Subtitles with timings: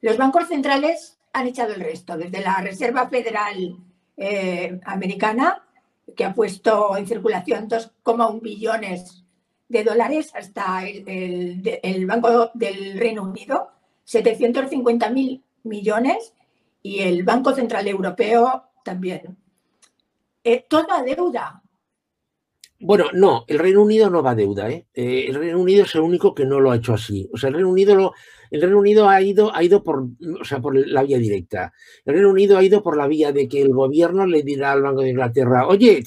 [0.00, 3.76] Los bancos centrales han echado el resto, desde la Reserva Federal
[4.16, 5.62] eh, Americana,
[6.14, 9.24] que ha puesto en circulación 2,1 billones
[9.68, 13.70] de dólares, hasta el, Banco del Reino Unido,
[14.04, 16.32] 750 mil millones,
[16.82, 19.36] y el Banco Central Europeo también.
[20.44, 21.60] Eh, toda deuda.
[22.78, 24.68] Bueno, no, el Reino Unido no va a deuda.
[24.70, 24.86] ¿eh?
[24.92, 25.26] ¿eh?
[25.28, 27.28] el Reino Unido es el único que no lo ha hecho así.
[27.32, 28.12] O sea, el Reino Unido, lo,
[28.50, 30.06] el Reino Unido ha, ido, ha ido por,
[30.40, 31.72] o sea, por la vía directa.
[32.04, 34.82] El Reino Unido ha ido por la vía de que el gobierno le dirá al
[34.82, 36.02] Banco de Inglaterra, oye,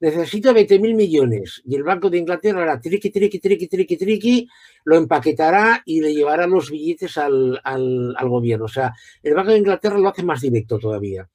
[0.00, 1.62] necesito 20 mil millones.
[1.64, 4.48] Y el Banco de Inglaterra hará triqui, triqui, triqui, triqui, triqui,
[4.84, 8.66] lo empaquetará y le llevará los billetes al, al, al gobierno.
[8.66, 8.92] O sea,
[9.22, 11.28] el Banco de Inglaterra lo hace más directo todavía.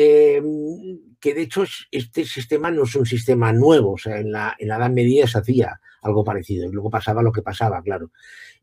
[0.00, 0.40] Eh,
[1.18, 4.68] que de hecho este sistema no es un sistema nuevo, o sea, en la, en
[4.68, 8.12] la Edad Media se hacía algo parecido y luego pasaba lo que pasaba, claro.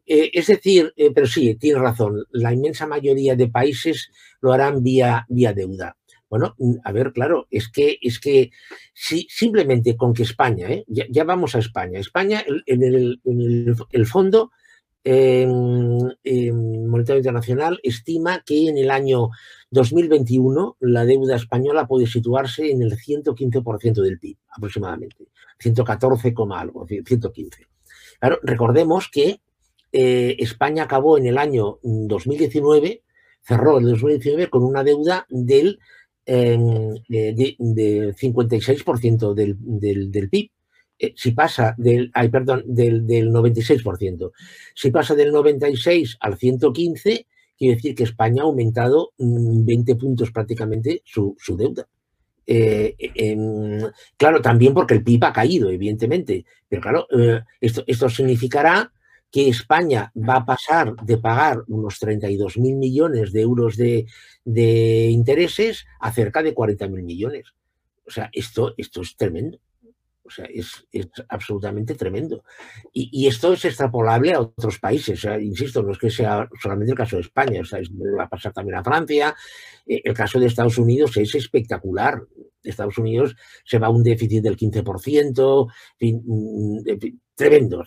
[0.05, 4.81] Eh, es decir, eh, pero sí, tiene razón, la inmensa mayoría de países lo harán
[4.81, 5.97] vía, vía deuda.
[6.29, 8.51] Bueno, a ver, claro, es que, es que
[8.93, 14.53] si, simplemente con que España, ya, vamos a España, España en el, en el fondo
[15.05, 19.29] Monetario Internacional estima que en el año
[19.69, 25.27] 2021 la deuda española puede situarse en el 115% del PIB aproximadamente,
[25.59, 27.67] 114, algo, 115.
[28.19, 29.41] Claro, recordemos que
[29.91, 33.03] eh, España acabó en el año 2019,
[33.41, 35.79] cerró el 2019 con una deuda del,
[36.25, 40.49] em, de, 56% del, del, del PIB.
[40.97, 44.31] Eh, si pasa del, ay, perdón, del, del 96%,
[44.73, 50.31] si pasa del 96 al 115, quiere decir que España ha aumentado 20 mm, puntos
[50.31, 51.87] prácticamente su, deuda.
[52.47, 52.95] Eh,
[54.17, 58.91] claro, también porque el PIB ha caído, evidentemente, pero claro, eh, esto, significará
[59.31, 64.05] que España va a pasar de pagar unos 32 mil millones de euros de,
[65.09, 67.53] intereses a cerca de 40 mil millones.
[68.07, 69.59] O sea, esto es tremendo.
[70.25, 70.85] O sea, es,
[71.29, 72.43] absolutamente tremendo.
[72.91, 75.23] Y, esto es extrapolable a otros países.
[75.39, 77.79] insisto, no es que sea solamente el caso de España, o sea,
[78.17, 79.35] va a pasar también a Francia.
[79.85, 82.21] Eh, el caso de Estados Unidos es espectacular.
[82.63, 85.67] Estados Unidos se va a un déficit del 15%,
[85.99, 86.79] mm,
[87.35, 87.83] tremendo.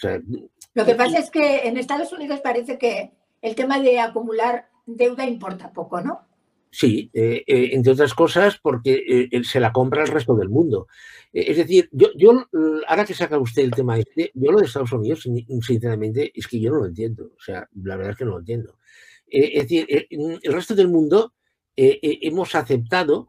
[0.75, 3.13] Lo que pasa es que en Estados Unidos parece que
[3.43, 6.28] el tema de acumular deuda importa poco, ¿no?
[6.71, 10.87] Sí, eh, eh, entre otras cosas porque se la compra el resto del mundo.
[11.33, 12.47] Es decir, yo, yo,
[12.87, 15.27] ahora que saca usted el tema este, yo lo de Estados Unidos,
[15.61, 17.33] sinceramente, es que yo no lo entiendo.
[17.37, 18.79] O sea, la verdad es que no lo entiendo.
[19.31, 21.35] Eh, es decir, eh, el resto del mundo
[21.77, 23.29] eh, hemos aceptado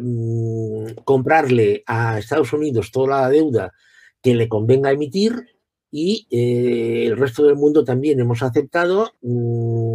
[0.00, 3.72] mm, comprarle a Estados Unidos toda la deuda
[4.22, 5.34] que le convenga emitir
[5.90, 9.91] y el resto del mundo también hemos aceptado mm,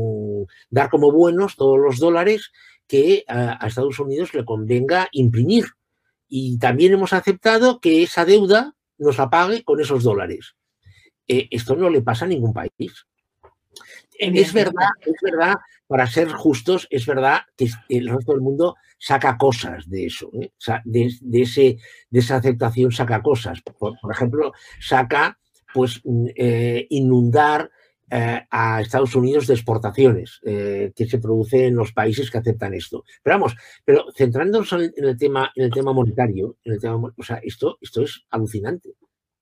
[0.70, 2.52] dar como buenos todos los dólares
[2.88, 5.66] que a Estados Unidos le convenga imprimir
[6.28, 10.56] y también hemos aceptado que esa deuda nos la pague con esos dólares.
[11.28, 13.06] Eh, esto no le pasa a ningún país.
[14.20, 19.38] Es verdad, es verdad, para ser justos, es verdad que el resto del mundo saca
[19.38, 20.52] cosas de eso, ¿eh?
[20.86, 21.78] de, ese,
[22.10, 23.62] de esa aceptación saca cosas.
[23.62, 25.38] Por, ejemplo, saca
[25.72, 27.70] pues mm, eh, inundar
[28.10, 32.74] eh, a Estados Unidos de exportaciones eh, que se producen en los países que aceptan
[32.74, 33.04] esto.
[33.22, 37.24] Pero vamos, pero centrándonos en el tema, en el tema monetario, en el tema, o
[37.24, 38.94] sea, esto, esto es alucinante.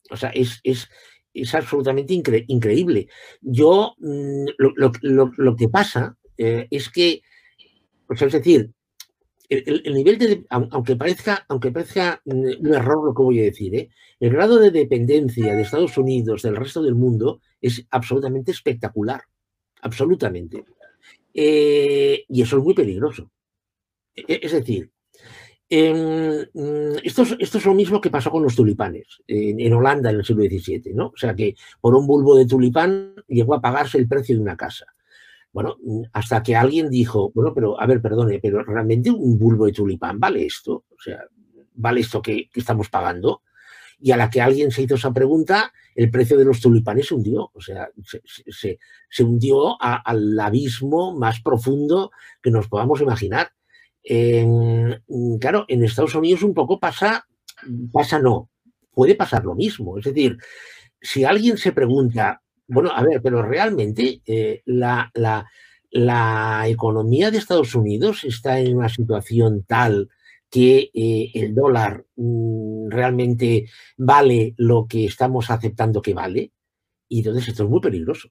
[0.09, 0.89] O sea, es, es,
[1.33, 2.13] es absolutamente
[2.47, 3.07] increíble.
[3.41, 7.21] Yo, mm, lo, que pasa eh, es que,
[8.15, 8.71] sea, es decir,
[9.49, 13.89] el, nivel de, aunque parezca, aunque parezca un error lo que voy a decir, ¿eh?
[14.19, 19.21] el grado de dependencia de Estados Unidos del resto del mundo es absolutamente espectacular,
[19.81, 20.63] absolutamente.
[21.33, 23.31] Eh, y eso es muy peligroso.
[24.15, 24.89] E, e, es decir,
[25.69, 30.09] mm, esto, es, esto, es, lo mismo que pasó con los tulipanes en, en, Holanda
[30.09, 31.07] en el siglo XVII, ¿no?
[31.07, 34.57] O sea que por un bulbo de tulipán llegó a pagarse el precio de una
[34.57, 34.85] casa.
[35.55, 35.77] Bueno,
[36.11, 40.19] hasta que alguien dijo, bueno, pero a ver, perdone, pero realmente un bulbo de tulipán
[40.19, 41.23] vale esto, o sea,
[41.75, 43.41] vale esto que, estamos pagando.
[43.97, 47.15] Y a la que alguien se hizo esa pregunta, el precio de los tulipanes se
[47.15, 47.87] hundió, o sea,
[48.49, 52.11] se, hundió al abismo más profundo
[52.43, 53.51] que nos podamos imaginar.
[55.39, 57.25] claro, en Estados Unidos un poco pasa,
[57.93, 58.49] pasa no,
[58.91, 59.97] puede pasar lo mismo.
[59.97, 60.35] Es decir,
[60.99, 65.11] si alguien se pregunta, bueno, a ver, pero realmente eh, la,
[66.67, 70.09] economía de Estados Unidos está en una situación tal
[70.49, 73.65] que eh, el dólar mm, realmente
[73.97, 76.51] vale lo que estamos aceptando que vale.
[77.07, 78.29] Y entonces esto es muy peligroso.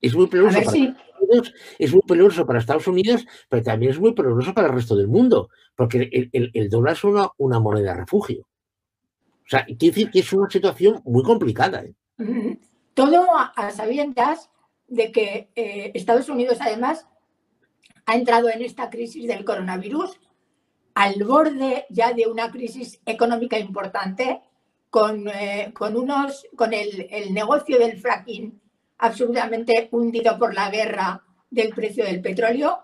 [0.00, 0.58] Es muy peligroso.
[0.58, 4.54] A ver, si, Unidos es muy peligroso para Estados Unidos, pero también es muy peligroso
[4.54, 8.42] para el resto del mundo, porque el, dólar es una, una, moneda de refugio.
[8.42, 11.84] O sea, quiere decir que es una situación muy complicada.
[11.84, 11.94] ¿eh?
[12.96, 14.48] Todo a sabiendas
[14.88, 17.06] de que eh, Estados Unidos además
[18.06, 20.18] ha entrado en esta crisis del coronavirus
[20.94, 24.40] al borde ya de una crisis económica importante,
[24.88, 28.58] con, eh, con, unos, con el, negocio del fracking
[28.96, 32.78] absolutamente hundido por la guerra del precio del petróleo,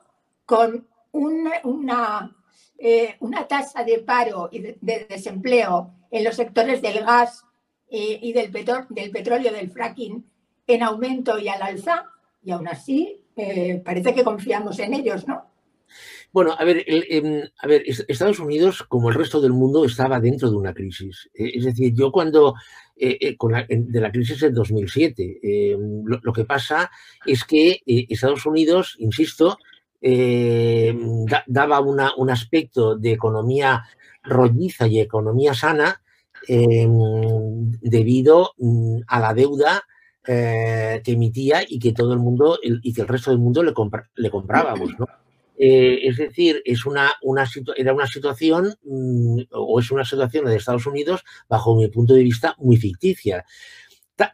[0.44, 2.36] con una,
[2.76, 7.46] eh, una tasa de paro y de, desempleo en los sectores del gas
[7.94, 10.24] y del, del petróleo del fracking
[10.66, 12.06] en aumento y al alza,
[12.42, 15.50] y aún así eh, parece que confiamos en ellos, ¿no?
[16.32, 20.50] Bueno, a ver, em, a ver, Estados Unidos, como el resto del mundo, estaba dentro
[20.50, 21.28] de una crisis.
[21.34, 22.54] Eh, es decir, yo cuando,
[22.96, 26.90] eh, con de la crisis del 2007, em, lo, que pasa
[27.26, 29.58] es que Estados Unidos, insisto,
[31.46, 33.84] daba una, un aspecto de economía
[34.22, 36.01] rolliza y economía sana
[36.48, 39.82] debido mm, a la deuda
[40.26, 43.72] eh, que emitía y que todo el mundo y que el resto del mundo le,
[44.16, 45.06] le comprábamos, ¿no?
[45.58, 47.46] Eh, es decir, es una, una
[47.76, 52.22] era una situación mm, o es una situación de Estados Unidos, bajo mi punto de
[52.22, 53.44] vista, muy ficticia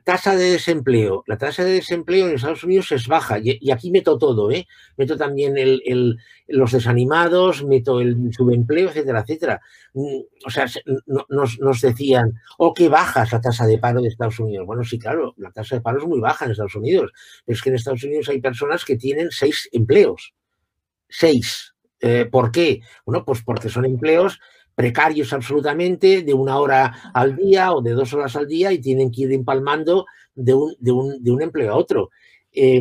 [0.05, 1.25] tasa de desempleo.
[1.27, 4.67] La tasa de desempleo en Estados Unidos es baja y, aquí meto todo, ¿eh?
[4.97, 6.19] Meto también el,
[6.49, 9.61] los desanimados, meto el subempleo, etcétera, etcétera.
[9.95, 10.67] Mm, o sea,
[11.29, 14.67] nos, nos decían, oh, qué baja esa tasa de paro de Estados Unidos.
[14.67, 17.13] Bueno, sí, claro, la tasa de paro es muy baja en Estados Unidos.
[17.45, 20.35] Pero es que en Estados Unidos hay personas que tienen seis empleos.
[21.09, 21.75] Seis.
[22.01, 22.81] Eh, ¿Por qué?
[23.05, 24.39] Bueno, pues porque son empleos
[24.79, 29.11] precarios absolutamente, de una hora al día o de dos horas al día y tienen
[29.11, 32.11] que ir empalmando de un, de un, de un empleo a otro.
[32.53, 32.81] Eh,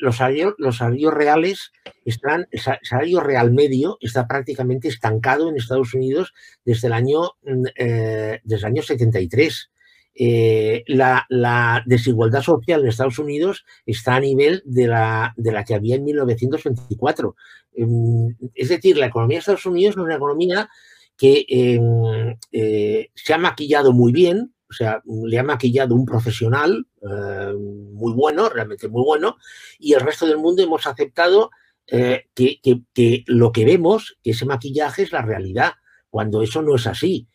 [0.00, 1.70] los, salarios, los, salarios, reales
[2.06, 6.32] están, el salario real medio está prácticamente estancado en Estados Unidos
[6.64, 9.70] desde el año, mm, eh, desde el año 73.
[10.18, 15.74] Eh, la, desigualdad social en Estados Unidos está a nivel de la, de la que
[15.74, 17.36] había en 1924.
[17.74, 20.70] Em, es decir, la economía de Estados Unidos es una economía
[21.18, 26.86] que em, eh, se ha maquillado muy bien, o sea, le ha maquillado un profesional
[27.02, 29.36] eh, muy bueno, realmente muy bueno,
[29.78, 31.50] y el resto del mundo hemos aceptado
[31.88, 35.74] que, que lo que vemos, que ese maquillaje es la realidad,
[36.10, 37.28] cuando eso no es así.